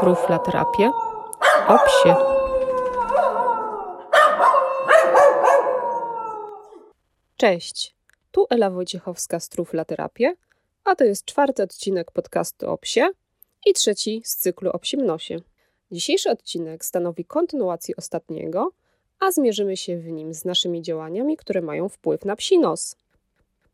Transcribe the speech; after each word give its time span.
Truflaterapię 0.00 0.90
o 1.68 1.78
psie. 1.86 2.14
Cześć, 7.36 7.94
tu 8.30 8.46
Ela 8.50 8.70
Wojciechowska 8.70 9.40
z 9.40 9.48
Truflaterapię, 9.48 10.34
a 10.84 10.96
to 10.96 11.04
jest 11.04 11.24
czwarty 11.24 11.62
odcinek 11.62 12.10
podcastu 12.10 12.70
o 12.70 12.78
psie 12.78 13.08
i 13.66 13.72
trzeci 13.72 14.22
z 14.24 14.36
cyklu 14.36 14.70
o 14.70 14.78
psim 14.78 15.06
nosie. 15.06 15.36
Dzisiejszy 15.90 16.30
odcinek 16.30 16.84
stanowi 16.84 17.24
kontynuację 17.24 17.96
ostatniego, 17.96 18.72
a 19.20 19.32
zmierzymy 19.32 19.76
się 19.76 19.98
w 19.98 20.06
nim 20.06 20.34
z 20.34 20.44
naszymi 20.44 20.82
działaniami, 20.82 21.36
które 21.36 21.62
mają 21.62 21.88
wpływ 21.88 22.24
na 22.24 22.36
psi 22.36 22.58
nos. 22.58 22.96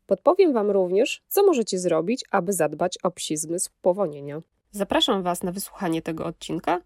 Podpowiem 0.07 0.53
Wam 0.53 0.71
również, 0.71 1.21
co 1.27 1.43
możecie 1.43 1.79
zrobić, 1.79 2.25
aby 2.31 2.53
zadbać 2.53 2.97
o 3.03 3.11
psi 3.11 3.37
zmysł 3.37 3.69
powonienia. 3.81 4.41
Zapraszam 4.75 5.23
Was 5.23 5.43
na 5.43 5.51
wysłuchanie 5.51 6.01
tego 6.01 6.25
odcinka 6.25 6.81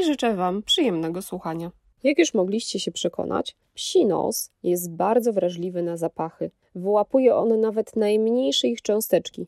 i 0.00 0.04
życzę 0.04 0.34
Wam 0.34 0.62
przyjemnego 0.62 1.22
słuchania. 1.22 1.70
Jak 2.02 2.18
już 2.18 2.34
mogliście 2.34 2.80
się 2.80 2.92
przekonać, 2.92 3.56
psi 3.74 4.06
nos 4.06 4.50
jest 4.62 4.90
bardzo 4.90 5.32
wrażliwy 5.32 5.82
na 5.82 5.96
zapachy. 5.96 6.50
Wyłapuje 6.74 7.36
on 7.36 7.60
nawet 7.60 7.96
najmniejsze 7.96 8.68
ich 8.68 8.82
cząsteczki. 8.82 9.46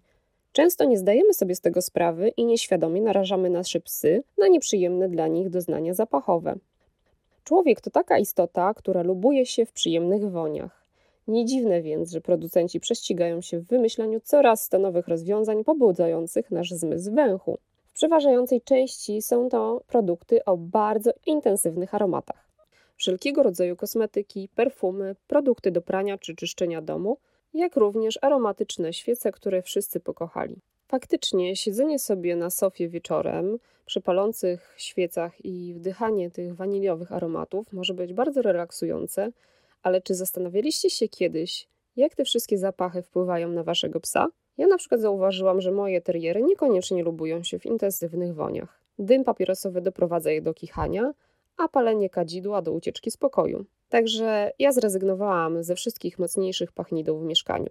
Często 0.52 0.84
nie 0.84 0.98
zdajemy 0.98 1.34
sobie 1.34 1.54
z 1.54 1.60
tego 1.60 1.82
sprawy 1.82 2.28
i 2.28 2.44
nieświadomie 2.44 3.02
narażamy 3.02 3.50
nasze 3.50 3.80
psy 3.80 4.22
na 4.38 4.48
nieprzyjemne 4.48 5.08
dla 5.08 5.28
nich 5.28 5.50
doznania 5.50 5.94
zapachowe. 5.94 6.56
Człowiek 7.44 7.80
to 7.80 7.90
taka 7.90 8.18
istota, 8.18 8.74
która 8.74 9.02
lubuje 9.02 9.46
się 9.46 9.66
w 9.66 9.72
przyjemnych 9.72 10.30
woniach. 10.30 10.84
Nie 11.28 11.44
dziwne 11.44 11.82
więc, 11.82 12.10
że 12.10 12.20
producenci 12.20 12.80
prześcigają 12.80 13.40
się 13.40 13.58
w 13.58 13.66
wymyślaniu 13.66 14.20
coraz 14.20 14.68
to 14.68 14.78
nowych 14.78 15.08
rozwiązań 15.08 15.64
pobudzających 15.64 16.50
nasz 16.50 16.70
zmysł 16.70 17.14
węchu. 17.14 17.58
Przeważającej 17.94 18.60
części 18.62 19.22
są 19.22 19.48
to 19.48 19.82
produkty 19.86 20.44
o 20.44 20.56
bardzo 20.56 21.10
intensywnych 21.26 21.94
aromatach. 21.94 22.50
Wszelkiego 22.96 23.42
rodzaju 23.42 23.76
kosmetyki, 23.76 24.48
perfumy, 24.54 25.16
produkty 25.26 25.70
do 25.70 25.82
prania 25.82 26.18
czy 26.18 26.34
czyszczenia 26.34 26.82
domu, 26.82 27.18
jak 27.54 27.76
również 27.76 28.18
aromatyczne 28.22 28.92
świece, 28.92 29.32
które 29.32 29.62
wszyscy 29.62 30.00
pokochali. 30.00 30.56
Faktycznie 30.88 31.56
siedzenie 31.56 31.98
sobie 31.98 32.36
na 32.36 32.50
sofie 32.50 32.88
wieczorem 32.88 33.58
przy 33.86 34.00
palących 34.00 34.74
świecach 34.76 35.44
i 35.44 35.74
wdychanie 35.74 36.30
tych 36.30 36.54
waniliowych 36.54 37.12
aromatów 37.12 37.72
może 37.72 37.94
być 37.94 38.12
bardzo 38.12 38.42
relaksujące, 38.42 39.32
ale 39.82 40.02
czy 40.02 40.14
zastanawialiście 40.14 40.90
się 40.90 41.08
kiedyś, 41.08 41.68
jak 41.96 42.14
te 42.14 42.24
wszystkie 42.24 42.58
zapachy 42.58 43.02
wpływają 43.02 43.48
na 43.48 43.62
waszego 43.62 44.00
psa? 44.00 44.26
Ja 44.58 44.66
na 44.66 44.76
przykład 44.76 45.00
zauważyłam, 45.00 45.60
że 45.60 45.70
moje 45.70 46.00
teriery 46.00 46.42
niekoniecznie 46.42 47.02
lubują 47.02 47.42
się 47.42 47.58
w 47.58 47.66
intensywnych 47.66 48.34
woniach. 48.34 48.80
Dym 48.98 49.24
papierosowy 49.24 49.80
doprowadza 49.80 50.30
je 50.30 50.42
do 50.42 50.54
kichania, 50.54 51.14
a 51.56 51.68
palenie 51.68 52.10
kadzidła 52.10 52.62
do 52.62 52.72
ucieczki 52.72 53.10
z 53.10 53.16
pokoju. 53.16 53.64
Także 53.88 54.52
ja 54.58 54.72
zrezygnowałam 54.72 55.62
ze 55.62 55.74
wszystkich 55.74 56.18
mocniejszych 56.18 56.72
pachnidł 56.72 57.18
w 57.18 57.24
mieszkaniu. 57.24 57.70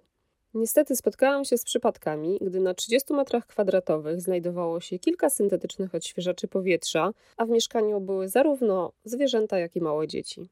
Niestety 0.54 0.96
spotkałam 0.96 1.44
się 1.44 1.58
z 1.58 1.64
przypadkami, 1.64 2.38
gdy 2.40 2.60
na 2.60 2.74
30 2.74 3.14
metrach 3.14 3.46
kwadratowych 3.46 4.20
znajdowało 4.20 4.80
się 4.80 4.98
kilka 4.98 5.30
syntetycznych 5.30 5.94
odświeżaczy 5.94 6.48
powietrza, 6.48 7.12
a 7.36 7.46
w 7.46 7.50
mieszkaniu 7.50 8.00
były 8.00 8.28
zarówno 8.28 8.92
zwierzęta, 9.04 9.58
jak 9.58 9.76
i 9.76 9.80
małe 9.80 10.08
dzieci. 10.08 10.48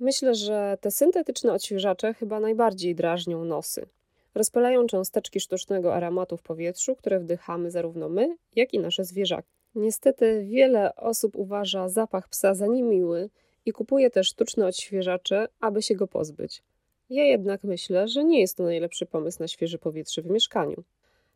Myślę, 0.00 0.34
że 0.34 0.78
te 0.80 0.90
syntetyczne 0.90 1.52
odświeżacze 1.52 2.14
chyba 2.14 2.40
najbardziej 2.40 2.94
drażnią 2.94 3.44
nosy. 3.44 3.86
Rozpalają 4.34 4.86
cząsteczki 4.86 5.40
sztucznego 5.40 5.94
aromatu 5.94 6.36
w 6.36 6.42
powietrzu, 6.42 6.96
które 6.96 7.20
wdychamy 7.20 7.70
zarówno 7.70 8.08
my, 8.08 8.36
jak 8.56 8.74
i 8.74 8.78
nasze 8.78 9.04
zwierzaki. 9.04 9.48
Niestety 9.74 10.44
wiele 10.44 10.96
osób 10.96 11.36
uważa 11.36 11.88
zapach 11.88 12.28
psa 12.28 12.54
za 12.54 12.66
niemiły 12.66 13.30
i 13.66 13.72
kupuje 13.72 14.10
też 14.10 14.28
sztuczne 14.28 14.66
odświeżacze, 14.66 15.48
aby 15.60 15.82
się 15.82 15.94
go 15.94 16.06
pozbyć. 16.06 16.62
Ja 17.10 17.24
jednak 17.24 17.64
myślę, 17.64 18.08
że 18.08 18.24
nie 18.24 18.40
jest 18.40 18.56
to 18.56 18.62
najlepszy 18.62 19.06
pomysł 19.06 19.38
na 19.40 19.48
świeże 19.48 19.78
powietrze 19.78 20.22
w 20.22 20.30
mieszkaniu. 20.30 20.84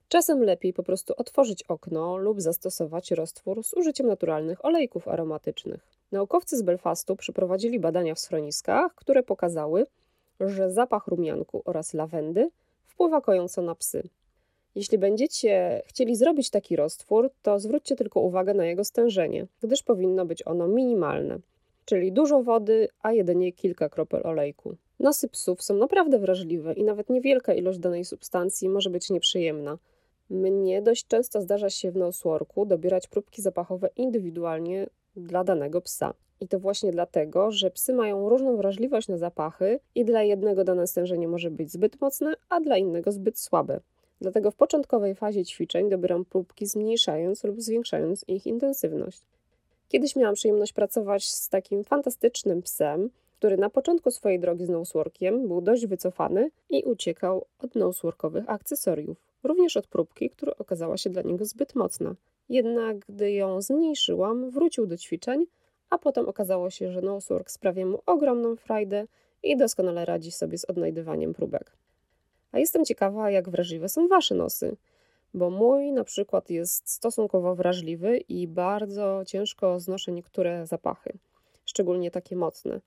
Czasem 0.08 0.42
lepiej 0.42 0.72
po 0.72 0.82
prostu 0.82 1.14
otworzyć 1.16 1.62
okno 1.62 2.16
lub 2.16 2.40
zastosować 2.40 3.10
roztwór 3.10 3.64
z 3.64 3.74
użyciem 3.74 4.06
naturalnych 4.06 4.64
olejków 4.64 5.08
aromatycznych. 5.08 5.80
Naukowcy 6.12 6.56
z 6.56 6.62
Belfastu 6.62 7.16
przeprowadzili 7.16 7.80
badania 7.80 8.14
w 8.14 8.20
schroniskach, 8.20 8.94
które 8.94 9.22
pokazały, 9.22 9.86
że 10.40 10.70
zapach 10.70 11.06
rumianku 11.06 11.62
oraz 11.64 11.94
lawendy 11.94 12.50
wpływa 12.98 13.20
kojąco 13.20 13.62
na 13.62 13.74
psy. 13.74 14.08
Jeśli 14.74 14.98
będziecie 14.98 15.82
chcieli 15.86 16.16
zrobić 16.16 16.50
taki 16.50 16.76
roztwór, 16.76 17.30
to 17.42 17.58
zwróćcie 17.58 17.96
tylko 17.96 18.20
uwagę 18.20 18.54
na 18.54 18.66
jego 18.66 18.84
stężenie, 18.84 19.46
gdyż 19.62 19.82
powinno 19.82 20.26
być 20.26 20.46
ono 20.46 20.68
minimalne, 20.68 21.38
czyli 21.84 22.12
dużo 22.12 22.42
wody, 22.42 22.88
a 23.02 23.12
jedynie 23.12 23.52
kilka 23.52 23.88
kropel 23.88 24.20
olejku. 24.24 24.76
Nosy 25.00 25.28
psów 25.28 25.62
są 25.62 25.74
naprawdę 25.74 26.18
wrażliwe 26.18 26.72
i 26.72 26.84
nawet 26.84 27.10
niewielka 27.10 27.54
ilość 27.54 27.78
danej 27.78 28.04
substancji 28.04 28.68
może 28.68 28.90
być 28.90 29.10
nieprzyjemna. 29.10 29.78
Mnie 30.30 30.82
dość 30.82 31.06
często 31.06 31.40
zdarza 31.40 31.70
się 31.70 31.90
w 31.90 31.96
noseworku 31.96 32.66
dobierać 32.66 33.08
próbki 33.08 33.42
zapachowe 33.42 33.90
indywidualnie 33.96 34.86
dla 35.16 35.44
danego 35.44 35.80
psa. 35.80 36.14
I 36.40 36.48
to 36.48 36.58
właśnie 36.58 36.92
dlatego, 36.92 37.50
że 37.50 37.70
psy 37.70 37.92
mają 37.92 38.28
różną 38.28 38.56
wrażliwość 38.56 39.08
na 39.08 39.18
zapachy 39.18 39.80
i 39.94 40.04
dla 40.04 40.22
jednego 40.22 40.64
dane 40.64 40.86
stężenie 40.86 41.28
może 41.28 41.50
być 41.50 41.72
zbyt 41.72 42.00
mocne, 42.00 42.34
a 42.48 42.60
dla 42.60 42.76
innego 42.76 43.12
zbyt 43.12 43.38
słabe. 43.38 43.80
Dlatego 44.20 44.50
w 44.50 44.56
początkowej 44.56 45.14
fazie 45.14 45.44
ćwiczeń 45.44 45.90
dobieram 45.90 46.24
próbki 46.24 46.66
zmniejszając 46.66 47.44
lub 47.44 47.60
zwiększając 47.60 48.24
ich 48.28 48.46
intensywność. 48.46 49.22
Kiedyś 49.88 50.16
miałam 50.16 50.34
przyjemność 50.34 50.72
pracować 50.72 51.28
z 51.28 51.48
takim 51.48 51.84
fantastycznym 51.84 52.62
psem, 52.62 53.10
który 53.38 53.56
na 53.56 53.70
początku 53.70 54.10
swojej 54.10 54.40
drogi 54.40 54.66
z 54.66 54.68
noseworkiem 54.68 55.48
był 55.48 55.60
dość 55.60 55.86
wycofany 55.86 56.50
i 56.70 56.82
uciekał 56.82 57.44
od 57.58 57.74
noseworkowych 57.74 58.50
akcesoriów, 58.50 59.16
również 59.42 59.76
od 59.76 59.86
próbki, 59.86 60.30
która 60.30 60.52
okazała 60.58 60.96
się 60.96 61.10
dla 61.10 61.22
niego 61.22 61.44
zbyt 61.44 61.74
mocna. 61.74 62.14
Jednak 62.48 62.98
gdy 62.98 63.32
ją 63.32 63.62
zmniejszyłam, 63.62 64.50
wrócił 64.50 64.86
do 64.86 64.96
ćwiczeń, 64.96 65.46
a 65.90 65.98
potem 65.98 66.28
okazało 66.28 66.70
się, 66.70 66.92
że 66.92 67.02
nosework 67.02 67.50
sprawia 67.50 67.86
mu 67.86 68.00
ogromną 68.06 68.56
frajdę 68.56 69.06
i 69.42 69.56
doskonale 69.56 70.04
radzi 70.04 70.32
sobie 70.32 70.58
z 70.58 70.64
odnajdywaniem 70.64 71.34
próbek. 71.34 71.76
A 72.52 72.58
jestem 72.58 72.84
ciekawa, 72.84 73.30
jak 73.30 73.48
wrażliwe 73.48 73.88
są 73.88 74.08
Wasze 74.08 74.34
nosy, 74.34 74.76
bo 75.34 75.50
mój 75.50 75.92
na 75.92 76.04
przykład 76.04 76.50
jest 76.50 76.90
stosunkowo 76.90 77.54
wrażliwy 77.54 78.18
i 78.18 78.46
bardzo 78.46 79.22
ciężko 79.26 79.80
znoszę 79.80 80.12
niektóre 80.12 80.66
zapachy, 80.66 81.12
szczególnie 81.64 82.10
takie 82.10 82.36
mocne. 82.36 82.80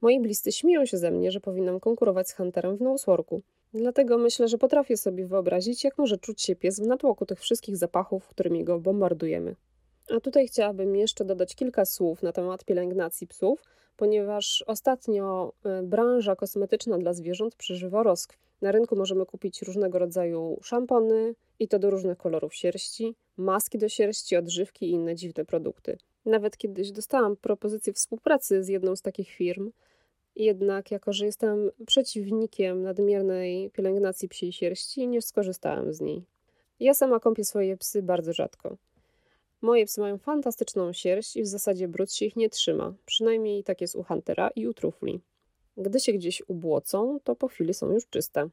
Moi 0.00 0.20
bliscy 0.20 0.52
śmieją 0.52 0.86
się 0.86 0.98
ze 0.98 1.10
mnie, 1.10 1.30
że 1.30 1.40
powinnam 1.40 1.80
konkurować 1.80 2.28
z 2.28 2.32
Hunterem 2.32 2.76
w 2.76 2.80
noseworku. 2.80 3.42
Dlatego 3.74 4.18
myślę, 4.18 4.48
że 4.48 4.58
potrafię 4.58 4.96
sobie 4.96 5.26
wyobrazić, 5.26 5.84
jak 5.84 5.98
może 5.98 6.18
czuć 6.18 6.42
się 6.42 6.56
pies 6.56 6.80
w 6.80 6.86
natłoku 6.86 7.26
tych 7.26 7.40
wszystkich 7.40 7.76
zapachów, 7.76 8.28
którymi 8.28 8.64
go 8.64 8.78
bombardujemy. 8.78 9.56
A 10.16 10.20
tutaj 10.20 10.46
chciałabym 10.46 10.96
jeszcze 10.96 11.24
dodać 11.24 11.54
kilka 11.54 11.84
słów 11.84 12.22
na 12.22 12.32
temat 12.32 12.64
pielęgnacji 12.64 13.26
psów, 13.26 13.62
ponieważ 13.96 14.64
ostatnio 14.66 15.52
e, 15.64 15.82
branża 15.82 16.36
kosmetyczna 16.36 16.98
dla 16.98 17.12
zwierząt 17.12 17.54
przeżywa 17.54 18.02
rozkwit. 18.02 18.38
Na 18.62 18.72
rynku 18.72 18.96
możemy 18.96 19.26
kupić 19.26 19.62
różnego 19.62 19.98
rodzaju 19.98 20.58
szampony 20.62 21.34
i 21.58 21.68
to 21.68 21.78
do 21.78 21.90
różnych 21.90 22.18
kolorów 22.18 22.54
sierści, 22.54 23.14
maski 23.36 23.78
do 23.78 23.88
sierści, 23.88 24.36
odżywki 24.36 24.86
i 24.86 24.90
inne 24.90 25.14
dziwne 25.14 25.44
produkty. 25.44 25.98
Nawet 26.26 26.56
kiedyś 26.56 26.92
dostałam 26.92 27.36
propozycję 27.36 27.92
współpracy 27.92 28.64
z 28.64 28.68
jedną 28.68 28.96
z 28.96 29.02
takich 29.02 29.28
firm, 29.30 29.70
jednak 30.38 30.90
jako, 30.90 31.12
że 31.12 31.26
jestem 31.26 31.70
przeciwnikiem 31.86 32.82
nadmiernej 32.82 33.70
pielęgnacji 33.70 34.28
psiej 34.28 34.52
sierści, 34.52 35.08
nie 35.08 35.22
skorzystałam 35.22 35.92
z 35.92 36.00
niej. 36.00 36.24
Ja 36.80 36.94
sama 36.94 37.20
kąpię 37.20 37.44
swoje 37.44 37.76
psy 37.76 38.02
bardzo 38.02 38.32
rzadko. 38.32 38.76
Moje 39.60 39.86
psy 39.86 40.00
mają 40.00 40.18
fantastyczną 40.18 40.92
sierść 40.92 41.36
i 41.36 41.42
w 41.42 41.46
zasadzie 41.46 41.88
brud 41.88 42.12
się 42.12 42.26
ich 42.26 42.36
nie 42.36 42.50
trzyma. 42.50 42.94
Przynajmniej 43.06 43.64
tak 43.64 43.80
jest 43.80 43.96
u 43.96 44.02
Huntera 44.02 44.50
i 44.56 44.68
u 44.68 44.74
Trufli. 44.74 45.20
Gdy 45.76 46.00
się 46.00 46.12
gdzieś 46.12 46.42
ubłocą, 46.48 47.18
to 47.24 47.36
po 47.36 47.48
chwili 47.48 47.74
są 47.74 47.92
już 47.92 48.06
czyste. 48.06 48.48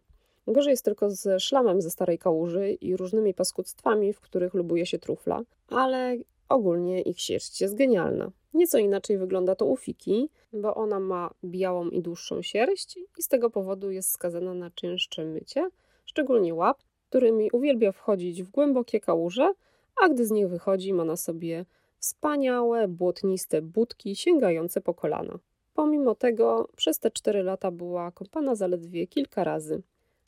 Gorzej 0.48 0.72
jest 0.72 0.86
tylko 0.86 1.10
ze 1.10 1.40
szlamem 1.40 1.82
ze 1.82 1.92
starej 1.92 2.18
kałuży 2.18 2.72
i 2.72 2.98
różnymi 2.98 3.34
paskudztwami, 3.34 4.14
w 4.14 4.20
których 4.20 4.54
lubuje 4.54 4.86
się 4.86 5.00
trufla, 5.00 5.44
ale 5.70 6.18
ogólnie 6.50 7.02
ich 7.02 7.20
sierść 7.20 7.62
jest 7.62 7.76
genialna. 7.76 8.32
Nieco 8.54 8.78
inaczej 8.78 9.18
wygląda 9.18 9.56
to 9.56 9.66
u 9.66 9.78
Fiki, 9.78 10.30
bo 10.54 10.76
ona 10.76 11.00
ma 11.00 11.34
białą 11.44 11.90
i 11.90 12.02
dłuższą 12.02 12.42
sierść 12.42 12.98
i 12.98 13.24
z 13.24 13.28
tego 13.28 13.50
powodu 13.50 13.92
jest 13.92 14.12
skazana 14.12 14.54
na 14.54 14.72
częstsze 14.72 15.26
mycie, 15.26 15.70
szczególnie 16.06 16.56
łap, 16.56 16.78
którymi 17.10 17.50
uwielbia 17.52 17.92
wchodzić 17.92 18.44
w 18.44 18.52
głębokie 18.52 19.00
kałuże, 19.00 19.54
a 20.04 20.10
gdy 20.10 20.26
z 20.26 20.32
nich 20.32 20.50
wychodzi, 20.50 20.94
ma 20.94 21.06
na 21.06 21.16
sobie 21.16 21.66
wspaniałe, 21.98 22.88
błotniste 22.88 23.62
budki 23.62 24.16
sięgające 24.16 24.82
po 24.82 24.94
kolana. 24.94 25.40
Pomimo 25.74 26.16
tego, 26.16 26.70
przez 26.76 27.00
te 27.00 27.12
4 27.12 27.44
lata 27.44 27.72
była 27.72 28.12
kąpana 28.12 28.56
zaledwie 28.56 29.08
kilka 29.08 29.44
razy. 29.44 29.82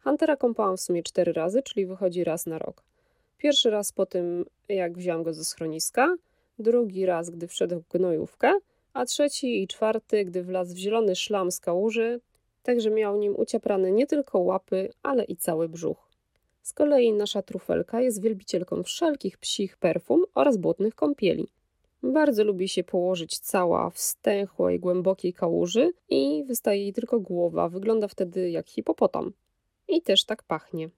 Huntera 0.03 0.35
kąpałam 0.35 0.77
w 0.77 0.81
sumie 0.81 1.03
4 1.03 1.33
razy, 1.33 1.63
czyli 1.63 1.85
wychodzi 1.85 2.23
raz 2.23 2.45
na 2.45 2.59
rok. 2.59 2.83
Pierwszy 3.37 3.69
raz 3.69 3.91
po 3.91 4.05
tym, 4.05 4.45
jak 4.69 4.97
wziąłam 4.97 5.23
go 5.23 5.33
ze 5.33 5.45
schroniska, 5.45 6.15
drugi 6.59 7.05
raz, 7.05 7.29
gdy 7.29 7.47
wszedł 7.47 7.79
w 7.79 7.87
gnojówkę, 7.87 8.53
a 8.93 9.05
trzeci 9.05 9.63
i 9.63 9.67
czwarty, 9.67 10.25
gdy 10.25 10.43
wlazł 10.43 10.75
w 10.75 10.77
zielony 10.77 11.15
szlam 11.15 11.51
z 11.51 11.59
kałuży, 11.59 12.19
tak 12.63 12.81
że 12.81 12.89
miał 12.89 13.17
nim 13.17 13.35
uciaprane 13.35 13.91
nie 13.91 14.07
tylko 14.07 14.39
łapy, 14.39 14.89
ale 15.03 15.23
i 15.23 15.35
cały 15.35 15.69
brzuch. 15.69 16.07
Z 16.61 16.73
kolei 16.73 17.13
nasza 17.13 17.41
trufelka 17.41 18.01
jest 18.01 18.21
wielbicielką 18.21 18.83
wszelkich 18.83 19.37
psich 19.37 19.77
perfum 19.77 20.25
oraz 20.35 20.57
błotnych 20.57 20.95
kąpieli. 20.95 21.47
Bardzo 22.03 22.43
lubi 22.43 22.67
się 22.69 22.83
położyć 22.83 23.39
cała 23.39 23.89
w 23.89 23.99
stęchłej, 23.99 24.79
głębokiej 24.79 25.33
kałuży 25.33 25.91
i 26.09 26.43
wystaje 26.47 26.81
jej 26.81 26.93
tylko 26.93 27.19
głowa. 27.19 27.69
Wygląda 27.69 28.07
wtedy 28.07 28.49
jak 28.49 28.69
hipopotam. 28.69 29.33
I 29.87 30.01
też 30.01 30.25
tak 30.25 30.43
pachnie. 30.43 30.89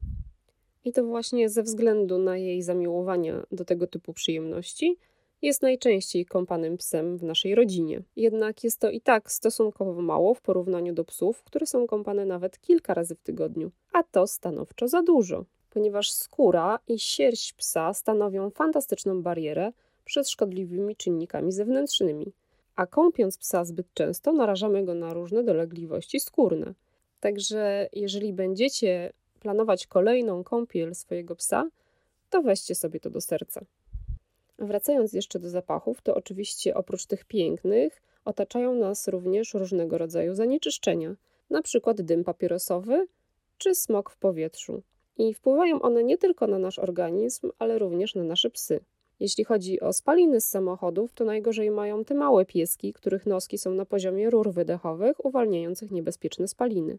I 0.85 0.91
to 0.91 1.03
właśnie 1.03 1.49
ze 1.49 1.63
względu 1.63 2.17
na 2.17 2.37
jej 2.37 2.61
zamiłowania 2.61 3.43
do 3.51 3.65
tego 3.65 3.87
typu 3.87 4.13
przyjemności 4.13 4.97
jest 5.41 5.61
najczęściej 5.61 6.25
kąpanym 6.25 6.77
psem 6.77 7.17
w 7.17 7.23
naszej 7.23 7.55
rodzinie. 7.55 8.01
Jednak 8.15 8.63
jest 8.63 8.79
to 8.79 8.89
i 8.89 9.01
tak 9.01 9.31
stosunkowo 9.31 10.01
mało 10.01 10.33
w 10.33 10.41
porównaniu 10.41 10.93
do 10.93 11.05
psów, 11.05 11.43
które 11.43 11.65
są 11.65 11.87
kąpane 11.87 12.25
nawet 12.25 12.59
kilka 12.59 12.93
razy 12.93 13.15
w 13.15 13.21
tygodniu, 13.21 13.71
a 13.93 14.03
to 14.03 14.27
stanowczo 14.27 14.87
za 14.87 15.03
dużo, 15.03 15.45
ponieważ 15.69 16.11
skóra 16.11 16.79
i 16.87 16.99
sierść 16.99 17.53
psa 17.53 17.93
stanowią 17.93 18.49
fantastyczną 18.49 19.21
barierę 19.21 19.71
przed 20.05 20.29
szkodliwymi 20.29 20.95
czynnikami 20.95 21.51
zewnętrznymi, 21.51 22.33
a 22.75 22.87
kąpiąc 22.87 23.37
psa 23.37 23.65
zbyt 23.65 23.93
często 23.93 24.33
narażamy 24.33 24.85
go 24.85 24.93
na 24.93 25.13
różne 25.13 25.43
dolegliwości 25.43 26.19
skórne. 26.19 26.73
Także 27.19 27.89
jeżeli 27.93 28.33
będziecie 28.33 29.13
planować 29.39 29.87
kolejną 29.87 30.43
kąpiel 30.43 30.95
swojego 30.95 31.35
psa, 31.35 31.69
to 32.29 32.41
weźcie 32.41 32.75
sobie 32.75 32.99
to 32.99 33.09
do 33.09 33.21
serca. 33.21 33.61
Wracając 34.59 35.13
jeszcze 35.13 35.39
do 35.39 35.49
zapachów, 35.49 36.01
to 36.01 36.15
oczywiście 36.15 36.75
oprócz 36.75 37.05
tych 37.05 37.25
pięknych 37.25 38.01
otaczają 38.25 38.75
nas 38.75 39.07
również 39.07 39.53
różnego 39.53 39.97
rodzaju 39.97 40.35
zanieczyszczenia, 40.35 41.15
na 41.49 41.61
przykład 41.61 42.01
dym 42.01 42.23
papierosowy 42.23 43.07
czy 43.57 43.75
smog 43.75 44.09
w 44.09 44.17
powietrzu. 44.17 44.81
I 45.17 45.33
wpływają 45.33 45.81
one 45.81 46.03
nie 46.03 46.17
tylko 46.17 46.47
na 46.47 46.59
nasz 46.59 46.79
organizm, 46.79 47.51
ale 47.59 47.79
również 47.79 48.15
na 48.15 48.23
nasze 48.23 48.49
psy. 48.49 48.79
Jeśli 49.19 49.43
chodzi 49.43 49.79
o 49.79 49.93
spaliny 49.93 50.41
z 50.41 50.47
samochodów, 50.47 51.13
to 51.13 51.25
najgorzej 51.25 51.71
mają 51.71 52.05
te 52.05 52.13
małe 52.13 52.45
pieski, 52.45 52.93
których 52.93 53.25
noski 53.25 53.57
są 53.57 53.73
na 53.73 53.85
poziomie 53.85 54.29
rur 54.29 54.53
wydechowych, 54.53 55.25
uwalniających 55.25 55.91
niebezpieczne 55.91 56.47
spaliny. 56.47 56.97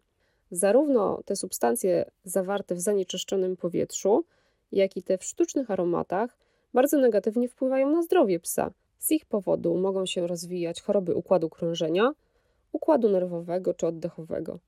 Zarówno 0.50 1.22
te 1.24 1.36
substancje 1.36 2.10
zawarte 2.24 2.74
w 2.74 2.80
zanieczyszczonym 2.80 3.56
powietrzu, 3.56 4.24
jak 4.72 4.96
i 4.96 5.02
te 5.02 5.18
w 5.18 5.24
sztucznych 5.24 5.70
aromatach 5.70 6.36
bardzo 6.74 6.98
negatywnie 6.98 7.48
wpływają 7.48 7.90
na 7.90 8.02
zdrowie 8.02 8.40
psa. 8.40 8.70
Z 8.98 9.10
ich 9.10 9.26
powodu 9.26 9.76
mogą 9.76 10.06
się 10.06 10.26
rozwijać 10.26 10.82
choroby 10.82 11.14
układu 11.14 11.50
krążenia, 11.50 12.12
układu 12.72 13.08
nerwowego 13.08 13.74
czy 13.74 13.86
oddechowego. 13.86 14.58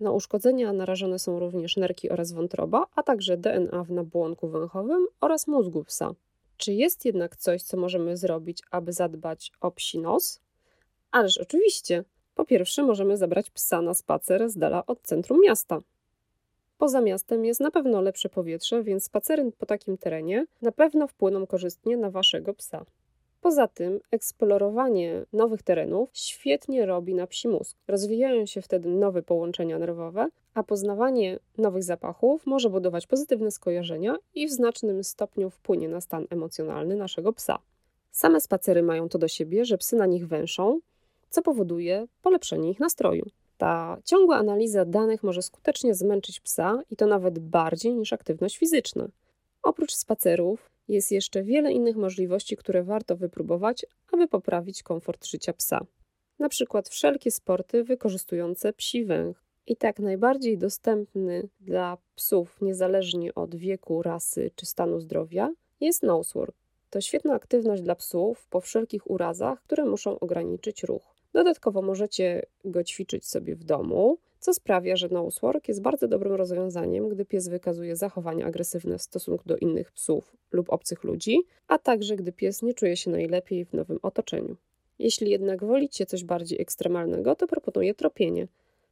Na 0.00 0.12
uszkodzenia 0.12 0.72
narażone 0.72 1.18
są 1.18 1.38
również 1.38 1.76
nerki 1.76 2.10
oraz 2.10 2.32
wątroba, 2.32 2.86
a 2.96 3.02
także 3.02 3.36
DNA 3.36 3.84
w 3.84 3.90
nabłonku 3.90 4.48
węchowym 4.48 5.06
oraz 5.20 5.46
mózgu 5.46 5.84
psa. 5.84 6.14
Czy 6.56 6.72
jest 6.72 7.04
jednak 7.04 7.36
coś, 7.36 7.62
co 7.62 7.76
możemy 7.76 8.16
zrobić, 8.16 8.62
aby 8.70 8.92
zadbać 8.92 9.52
o 9.60 9.70
psi 9.70 9.98
nos? 9.98 10.40
Ależ 11.10 11.38
oczywiście. 11.38 12.04
Po 12.34 12.44
pierwsze, 12.44 12.82
możemy 12.82 13.16
zabrać 13.16 13.50
psa 13.50 13.82
na 13.82 13.94
spacer 13.94 14.50
z 14.50 14.58
dala 14.58 14.86
od 14.86 15.02
centrum 15.02 15.40
miasta. 15.40 15.80
Poza 16.78 17.00
miastem 17.00 17.44
jest 17.44 17.60
na 17.60 17.70
pewno 17.70 18.00
lepsze 18.00 18.28
powietrze, 18.28 18.82
więc 18.82 19.04
spacery 19.04 19.52
po 19.58 19.66
takim 19.66 19.98
terenie 19.98 20.46
na 20.62 20.72
pewno 20.72 21.06
wpłyną 21.06 21.46
korzystnie 21.46 21.96
na 21.96 22.10
waszego 22.10 22.54
psa. 22.54 22.84
Poza 23.40 23.68
tym, 23.68 24.00
eksplorowanie 24.10 25.24
nowych 25.32 25.62
terenów 25.62 26.10
świetnie 26.12 26.86
robi 26.86 27.14
na 27.14 27.26
psi 27.26 27.48
mózg. 27.48 27.76
Rozwijają 27.88 28.46
się 28.46 28.62
wtedy 28.62 28.88
nowe 28.88 29.22
połączenia 29.22 29.78
nerwowe, 29.78 30.28
a 30.54 30.62
poznawanie 30.62 31.38
nowych 31.58 31.82
zapachów 31.82 32.46
może 32.46 32.70
budować 32.70 33.06
pozytywne 33.06 33.50
skojarzenia 33.50 34.16
i 34.34 34.46
w 34.46 34.52
znacznym 34.52 35.04
stopniu 35.04 35.50
wpłynie 35.50 35.88
na 35.88 36.00
stan 36.00 36.26
emocjonalny 36.30 36.96
naszego 36.96 37.32
psa. 37.32 37.58
Same 38.12 38.40
spacery 38.40 38.82
mają 38.82 39.08
to 39.08 39.18
do 39.18 39.28
siebie, 39.28 39.64
że 39.64 39.78
psy 39.78 39.96
na 39.96 40.06
nich 40.06 40.28
węszą, 40.28 40.80
co 41.32 41.42
powoduje 41.42 42.06
polepszenie 42.22 42.70
ich 42.70 42.80
nastroju. 42.80 43.26
Ta 43.56 43.98
ciągła 44.04 44.36
analiza 44.36 44.84
danych 44.84 45.22
może 45.22 45.42
skutecznie 45.42 45.94
zmęczyć 45.94 46.40
psa 46.40 46.82
i 46.90 46.96
to 46.96 47.06
nawet 47.06 47.38
bardziej 47.38 47.94
niż 47.94 48.12
aktywność 48.12 48.58
fizyczna. 48.58 49.08
Oprócz 49.62 49.94
spacerów 49.94 50.70
jest 50.88 51.12
jeszcze 51.12 51.42
wiele 51.42 51.72
innych 51.72 51.96
możliwości, 51.96 52.56
które 52.56 52.82
warto 52.82 53.16
wypróbować, 53.16 53.86
aby 54.12 54.28
poprawić 54.28 54.82
komfort 54.82 55.26
życia 55.26 55.52
psa. 55.52 55.86
Na 56.38 56.48
przykład 56.48 56.88
wszelkie 56.88 57.30
sporty 57.30 57.84
wykorzystujące 57.84 58.72
psi 58.72 59.04
węch. 59.04 59.44
I 59.66 59.76
tak 59.76 59.98
najbardziej 59.98 60.58
dostępny 60.58 61.48
dla 61.60 61.98
psów, 62.14 62.58
niezależnie 62.60 63.34
od 63.34 63.54
wieku, 63.54 64.02
rasy 64.02 64.50
czy 64.54 64.66
stanu 64.66 65.00
zdrowia, 65.00 65.50
jest 65.80 66.02
nosework. 66.02 66.56
To 66.90 67.00
świetna 67.00 67.34
aktywność 67.34 67.82
dla 67.82 67.94
psów 67.94 68.46
po 68.46 68.60
wszelkich 68.60 69.10
urazach, 69.10 69.62
które 69.62 69.84
muszą 69.84 70.18
ograniczyć 70.18 70.82
ruch. 70.82 71.14
Dodatkowo 71.32 71.82
możecie 71.82 72.42
go 72.64 72.84
ćwiczyć 72.84 73.26
sobie 73.26 73.54
w 73.54 73.64
domu, 73.64 74.18
co 74.40 74.54
sprawia, 74.54 74.96
że 74.96 75.08
nosework 75.08 75.68
jest 75.68 75.82
bardzo 75.82 76.08
dobrym 76.08 76.32
rozwiązaniem, 76.32 77.08
gdy 77.08 77.24
pies 77.24 77.48
wykazuje 77.48 77.96
zachowania 77.96 78.46
agresywne 78.46 78.98
w 78.98 79.02
stosunku 79.02 79.44
do 79.46 79.56
innych 79.56 79.92
psów 79.92 80.36
lub 80.52 80.72
obcych 80.72 81.04
ludzi, 81.04 81.38
a 81.68 81.78
także 81.78 82.16
gdy 82.16 82.32
pies 82.32 82.62
nie 82.62 82.74
czuje 82.74 82.96
się 82.96 83.10
najlepiej 83.10 83.64
w 83.64 83.72
nowym 83.72 83.98
otoczeniu. 84.02 84.56
Jeśli 84.98 85.30
jednak 85.30 85.64
wolicie 85.64 86.06
coś 86.06 86.24
bardziej 86.24 86.60
ekstremalnego, 86.60 87.34
to 87.34 87.46
proponuję 87.46 87.94
tropienie. 87.94 88.48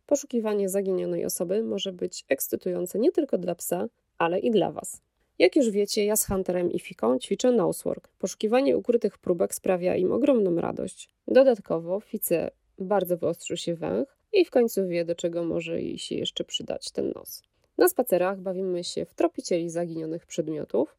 Poszukiwanie 0.07 0.69
zaginionej 0.69 1.25
osoby 1.25 1.63
może 1.63 1.93
być 1.93 2.25
ekscytujące 2.29 2.99
nie 2.99 3.13
tylko 3.13 3.39
dla 3.39 3.55
psa, 3.55 3.89
ale 4.19 4.39
i 4.39 4.51
dla 4.51 4.73
Was. 4.73 5.01
Jak 5.41 5.57
już 5.57 5.71
wiecie, 5.71 6.05
ja 6.05 6.17
z 6.17 6.27
Hunterem 6.27 6.73
i 6.73 6.79
Fiką 6.79 7.19
ćwiczę 7.19 7.53
nosework. 7.53 8.09
Poszukiwanie 8.09 8.77
ukrytych 8.77 9.19
próbek 9.19 9.55
sprawia 9.55 9.97
im 9.97 10.13
ogromną 10.13 10.61
radość. 10.61 11.09
Dodatkowo 11.29 12.01
Fice 12.01 12.51
bardzo 12.79 13.17
wyostrzy 13.17 13.57
się 13.57 13.75
węch 13.75 14.19
i 14.33 14.45
w 14.45 14.51
końcu 14.51 14.89
wie, 14.89 15.05
do 15.05 15.15
czego 15.15 15.45
może 15.45 15.83
jej 15.83 15.99
się 15.99 16.15
jeszcze 16.15 16.45
przydać 16.45 16.91
ten 16.91 17.13
nos. 17.15 17.43
Na 17.79 17.89
spacerach 17.89 18.41
bawimy 18.41 18.85
się 18.85 19.05
w 19.05 19.15
tropicieli 19.15 19.71
zaginionych 19.71 20.27
przedmiotów. 20.27 20.97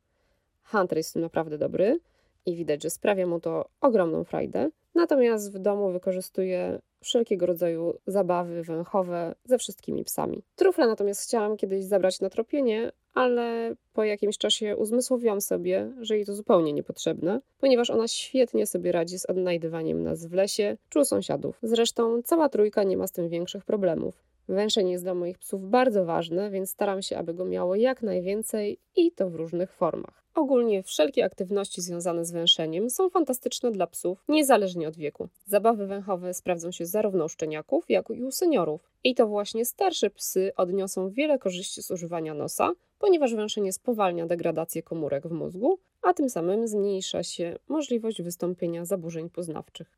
Hunter 0.64 0.98
jest 0.98 1.16
naprawdę 1.16 1.58
dobry 1.58 2.00
i 2.46 2.56
widać, 2.56 2.84
że 2.84 2.90
sprawia 2.90 3.28
mu 3.28 3.40
to 3.40 3.70
ogromną 3.82 4.24
frajdę. 4.24 4.70
Natomiast 4.96 5.54
w 5.54 5.60
domu 5.60 5.92
wykorzystuje 5.92 6.80
wszelkiego 7.04 7.46
rodzaju 7.46 7.94
zabawy 8.08 8.64
węchowe 8.64 9.36
ze 9.46 9.58
wszystkimi 9.58 10.04
psami. 10.04 10.44
Trufle 10.56 10.88
natomiast 10.88 11.22
chciałam 11.22 11.58
kiedyś 11.58 11.84
zabrać 11.84 12.22
na 12.22 12.30
tropienie, 12.30 12.92
ale 13.14 13.76
po 13.94 14.04
jakimś 14.04 14.38
czasie 14.38 14.78
uzmysłowiłam 14.78 15.42
sobie, 15.42 15.92
że 16.02 16.16
jej 16.16 16.26
to 16.26 16.36
zupełnie 16.36 16.74
niepotrzebne, 16.74 17.42
ponieważ 17.60 17.90
ona 17.90 18.08
świetnie 18.08 18.68
sobie 18.68 18.92
radzi 18.92 19.20
z 19.20 19.26
odnajdywaniem 19.26 20.04
nas 20.04 20.26
w 20.26 20.34
lesie 20.34 20.78
czy 20.90 21.00
u 21.00 21.06
sąsiadów. 21.06 21.60
Zresztą 21.64 22.22
cała 22.22 22.50
trójka 22.50 22.84
nie 22.84 22.98
ma 22.98 23.08
z 23.08 23.12
tym 23.12 23.30
większych 23.30 23.66
problemów. 23.66 24.24
Węszenie 24.50 24.92
jest 24.92 25.04
dla 25.04 25.14
moich 25.14 25.38
psów 25.38 25.70
bardzo 25.70 26.06
ważne, 26.06 26.50
więc 26.50 26.70
staram 26.70 27.02
się, 27.02 27.18
aby 27.18 27.34
go 27.34 27.46
miało 27.46 27.76
jak 27.76 28.02
najwięcej 28.02 28.78
i 28.96 29.12
to 29.12 29.30
w 29.30 29.36
różnych 29.36 29.74
formach. 29.74 30.22
Ogólnie 30.36 30.84
wszelkie 30.84 31.26
aktywności 31.26 31.82
związane 31.82 32.26
z 32.26 32.32
węszeniem 32.32 32.90
są 32.90 33.10
fantastyczne 33.10 33.72
dla 33.72 33.88
psów, 33.88 34.24
niezależnie 34.28 34.88
od 34.88 34.98
wieku. 34.98 35.28
Zabawy 35.46 35.88
węchowe 35.88 36.34
sprawdzą 36.34 36.72
się 36.72 36.86
zarówno 36.86 37.26
u 37.26 37.30
szczeniaków, 37.30 37.90
jak 37.90 38.10
i 38.10 38.24
u 38.24 38.32
seniorów. 38.32 38.90
I 39.04 39.16
to 39.16 39.28
właśnie 39.28 39.66
starsze 39.66 40.10
psy 40.10 40.52
odniosą 40.58 41.10
wiele 41.10 41.40
korzyści 41.40 41.84
z 41.84 41.92
używania 41.92 42.34
nosa, 42.34 42.72
ponieważ 43.02 43.36
węszenie 43.36 43.74
spowalnia 43.74 44.26
degradację 44.26 44.84
komórek 44.84 45.28
w 45.28 45.32
mózgu, 45.32 45.80
a 46.02 46.14
tym 46.14 46.30
samym 46.30 46.68
zmniejsza 46.68 47.24
się 47.24 47.56
możliwość 47.68 48.22
wystąpienia 48.22 48.86
zaburzeń 48.86 49.30
poznawczych. 49.30 49.98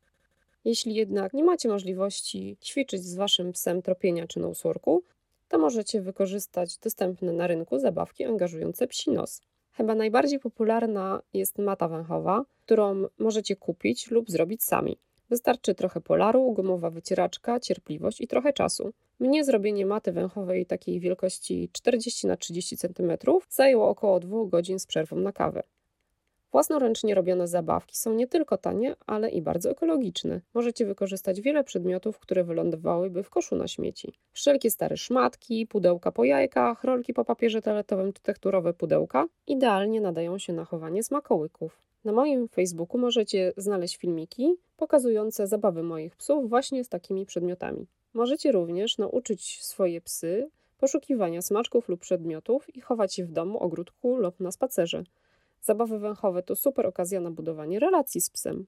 Jeśli 0.64 0.94
jednak 0.94 1.32
nie 1.32 1.44
macie 1.44 1.68
możliwości 1.68 2.56
ćwiczyć 2.62 3.04
z 3.04 3.14
waszym 3.14 3.52
psem 3.52 3.82
tropienia 3.82 4.26
czy 4.26 4.40
noseworku, 4.40 5.02
to 5.48 5.58
możecie 5.58 6.00
wykorzystać 6.00 6.78
dostępne 6.78 7.32
na 7.32 7.46
rynku 7.46 7.78
zabawki 7.78 8.24
angażujące 8.24 8.86
psi 8.86 9.10
nos. 9.10 9.42
Chyba 9.72 9.94
najbardziej 9.94 10.38
popularna 10.40 11.22
jest 11.34 11.58
mata 11.58 11.88
węchowa, 11.88 12.44
którą 12.64 13.04
możecie 13.18 13.56
kupić 13.56 14.10
lub 14.10 14.30
zrobić 14.30 14.62
sami. 14.62 14.98
Wystarczy 15.34 15.74
trochę 15.74 16.00
polaru, 16.00 16.52
gumowa 16.52 16.90
wycieraczka, 16.90 17.60
cierpliwość 17.60 18.20
i 18.20 18.26
trochę 18.26 18.52
czasu. 18.52 18.92
Mnie 19.18 19.44
zrobienie 19.44 19.86
maty 19.86 20.12
węchowej 20.12 20.66
takiej 20.66 21.00
wielkości 21.00 21.68
40 21.72 22.26
na 22.26 22.36
30 22.36 22.76
cm 22.76 23.12
zajęło 23.48 23.88
około 23.88 24.20
2 24.20 24.46
godzin 24.46 24.78
z 24.78 24.86
przerwą 24.86 25.16
na 25.16 25.32
kawę. 25.32 25.62
Własnoręcznie 26.54 27.14
robione 27.14 27.48
zabawki 27.48 27.96
są 27.96 28.14
nie 28.14 28.26
tylko 28.26 28.58
tanie, 28.58 28.96
ale 29.06 29.30
i 29.30 29.42
bardzo 29.42 29.70
ekologiczne. 29.70 30.40
Możecie 30.54 30.86
wykorzystać 30.86 31.40
wiele 31.40 31.64
przedmiotów, 31.64 32.18
które 32.18 32.44
wylądowałyby 32.44 33.22
w 33.22 33.30
koszu 33.30 33.56
na 33.56 33.68
śmieci. 33.68 34.12
Wszelkie 34.32 34.70
stare 34.70 34.96
szmatki, 34.96 35.66
pudełka 35.66 36.12
po 36.12 36.24
jajkach, 36.24 36.84
rolki 36.84 37.14
po 37.14 37.24
papierze 37.24 37.62
toaletowym 37.62 38.12
czy 38.12 38.22
tekturowe 38.22 38.74
pudełka 38.74 39.26
idealnie 39.46 40.00
nadają 40.00 40.38
się 40.38 40.52
na 40.52 40.64
chowanie 40.64 41.02
smakołyków. 41.02 41.78
Na 42.04 42.12
moim 42.12 42.48
Facebooku 42.48 43.00
możecie 43.00 43.52
znaleźć 43.56 43.96
filmiki 43.96 44.54
pokazujące 44.76 45.46
zabawy 45.46 45.82
moich 45.82 46.16
psów 46.16 46.48
właśnie 46.48 46.84
z 46.84 46.88
takimi 46.88 47.26
przedmiotami. 47.26 47.86
Możecie 48.12 48.52
również 48.52 48.98
nauczyć 48.98 49.64
swoje 49.64 50.00
psy 50.00 50.50
poszukiwania 50.78 51.42
smaczków 51.42 51.88
lub 51.88 52.00
przedmiotów 52.00 52.76
i 52.76 52.80
chować 52.80 53.18
je 53.18 53.24
w 53.24 53.32
domu, 53.32 53.58
ogródku 53.58 54.16
lub 54.16 54.40
na 54.40 54.52
spacerze. 54.52 55.04
Zabawy 55.64 55.98
węchowe 55.98 56.42
to 56.42 56.56
super 56.56 56.86
okazja 56.86 57.20
na 57.20 57.30
budowanie 57.30 57.78
relacji 57.78 58.20
z 58.20 58.30
psem. 58.30 58.66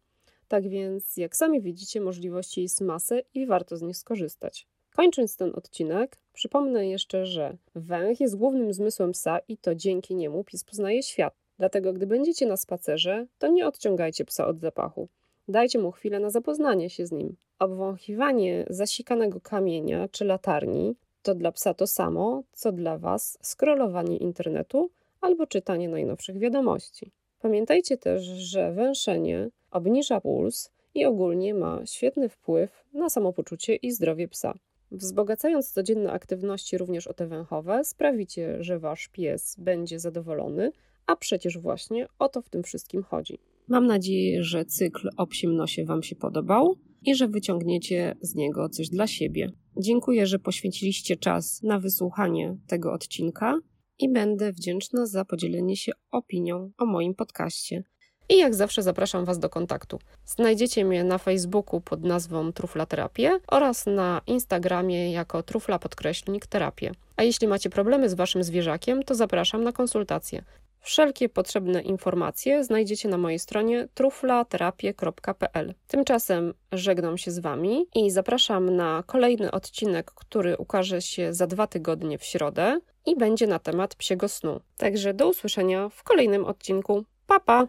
Tak 0.48 0.68
więc, 0.68 1.16
jak 1.16 1.36
sami 1.36 1.60
widzicie, 1.60 2.00
możliwości 2.00 2.62
jest 2.62 2.80
masę 2.80 3.22
i 3.34 3.46
warto 3.46 3.76
z 3.76 3.82
nich 3.82 3.96
skorzystać. 3.96 4.66
Kończąc 4.94 5.36
ten 5.36 5.52
odcinek, 5.54 6.16
przypomnę 6.32 6.88
jeszcze, 6.88 7.26
że 7.26 7.56
węch 7.74 8.20
jest 8.20 8.36
głównym 8.36 8.72
zmysłem 8.72 9.12
psa 9.12 9.38
i 9.48 9.56
to 9.56 9.74
dzięki 9.74 10.14
niemu 10.14 10.44
pies 10.44 10.64
poznaje 10.64 11.02
świat. 11.02 11.34
Dlatego, 11.58 11.92
gdy 11.92 12.06
będziecie 12.06 12.46
na 12.46 12.56
spacerze, 12.56 13.26
to 13.38 13.48
nie 13.48 13.66
odciągajcie 13.66 14.24
psa 14.24 14.46
od 14.46 14.60
zapachu. 14.60 15.08
Dajcie 15.48 15.78
mu 15.78 15.92
chwilę 15.92 16.20
na 16.20 16.30
zapoznanie 16.30 16.90
się 16.90 17.06
z 17.06 17.12
nim. 17.12 17.36
Obwąchiwanie 17.58 18.66
zasikanego 18.70 19.40
kamienia 19.40 20.08
czy 20.08 20.24
latarni 20.24 20.96
to 21.22 21.34
dla 21.34 21.52
psa 21.52 21.74
to 21.74 21.86
samo, 21.86 22.42
co 22.52 22.72
dla 22.72 22.98
Was 22.98 23.38
scrollowanie 23.42 24.16
internetu 24.16 24.90
albo 25.20 25.46
czytanie 25.46 25.88
najnowszych 25.88 26.38
wiadomości. 26.38 27.12
Pamiętajcie 27.40 27.96
też, 27.96 28.22
że 28.24 28.72
węszenie 28.72 29.48
obniża 29.70 30.20
puls 30.20 30.70
i 30.94 31.04
ogólnie 31.04 31.54
ma 31.54 31.86
świetny 31.86 32.28
wpływ 32.28 32.84
na 32.92 33.10
samopoczucie 33.10 33.76
i 33.76 33.92
zdrowie 33.92 34.28
psa. 34.28 34.54
Wzbogacając 34.90 35.72
codzienne 35.72 36.12
aktywności 36.12 36.78
również 36.78 37.06
o 37.06 37.14
te 37.14 37.26
węchowe, 37.26 37.84
sprawicie, 37.84 38.56
że 38.60 38.78
wasz 38.78 39.08
pies 39.08 39.56
będzie 39.58 39.98
zadowolony, 39.98 40.72
a 41.06 41.16
przecież 41.16 41.58
właśnie 41.58 42.06
o 42.18 42.28
to 42.28 42.42
w 42.42 42.48
tym 42.48 42.62
wszystkim 42.62 43.02
chodzi. 43.02 43.38
Mam 43.68 43.86
nadzieję, 43.86 44.42
że 44.42 44.64
cykl 44.64 45.08
o 45.16 45.26
psim 45.26 45.56
nosie 45.56 45.84
Wam 45.84 46.02
się 46.02 46.16
podobał 46.16 46.76
i 47.02 47.14
że 47.14 47.28
wyciągniecie 47.28 48.14
z 48.20 48.34
niego 48.34 48.68
coś 48.68 48.88
dla 48.88 49.06
siebie. 49.06 49.50
Dziękuję, 49.76 50.26
że 50.26 50.38
poświęciliście 50.38 51.16
czas 51.16 51.62
na 51.62 51.78
wysłuchanie 51.78 52.56
tego 52.66 52.92
odcinka 52.92 53.58
i 53.98 54.12
będę 54.12 54.52
wdzięczna 54.52 55.06
za 55.06 55.24
podzielenie 55.24 55.76
się 55.76 55.92
opinią 56.10 56.70
o 56.78 56.86
moim 56.86 57.14
podcaście. 57.14 57.82
I 58.28 58.38
jak 58.38 58.54
zawsze 58.54 58.82
zapraszam 58.82 59.24
Was 59.24 59.38
do 59.38 59.48
kontaktu. 59.48 59.98
Znajdziecie 60.24 60.84
mnie 60.84 61.04
na 61.04 61.18
Facebooku 61.18 61.80
pod 61.80 62.04
nazwą 62.04 62.52
Trufla 62.52 62.86
Terapię 62.86 63.38
oraz 63.46 63.86
na 63.86 64.20
Instagramie 64.26 65.12
jako 65.12 65.42
Trufla 65.42 65.78
Podkreślnik 65.78 66.46
Terapię. 66.46 66.92
A 67.16 67.22
jeśli 67.22 67.48
macie 67.48 67.70
problemy 67.70 68.08
z 68.08 68.14
Waszym 68.14 68.42
zwierzakiem, 68.42 69.02
to 69.02 69.14
zapraszam 69.14 69.64
na 69.64 69.72
konsultacje. 69.72 70.44
Wszelkie 70.80 71.28
potrzebne 71.28 71.82
informacje 71.82 72.64
znajdziecie 72.64 73.08
na 73.08 73.18
mojej 73.18 73.38
stronie 73.38 73.88
truflaterapie.pl. 73.94 75.74
Tymczasem 75.88 76.54
żegnam 76.72 77.18
się 77.18 77.30
z 77.30 77.38
Wami 77.38 77.86
i 77.94 78.10
zapraszam 78.10 78.76
na 78.76 79.02
kolejny 79.06 79.50
odcinek, 79.50 80.10
który 80.10 80.56
ukaże 80.56 81.02
się 81.02 81.34
za 81.34 81.46
dwa 81.46 81.66
tygodnie 81.66 82.18
w 82.18 82.24
środę 82.24 82.80
i 83.06 83.16
będzie 83.16 83.46
na 83.46 83.58
temat 83.58 83.94
psiego 83.94 84.28
snu. 84.28 84.60
Także 84.76 85.14
do 85.14 85.28
usłyszenia 85.28 85.88
w 85.88 86.02
kolejnym 86.02 86.44
odcinku. 86.44 87.04
Pa, 87.26 87.40
pa! 87.40 87.66